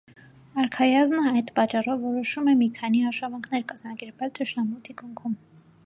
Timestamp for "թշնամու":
4.41-4.85